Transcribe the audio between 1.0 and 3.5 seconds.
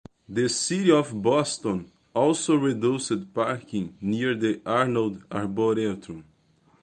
Boston also reduced